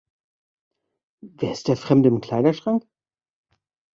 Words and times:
Wer 1.37 1.51
ist 1.51 1.67
der 1.67 1.77
Fremde 1.77 2.09
im 2.09 2.21
Kleiderschrank? 2.21 2.87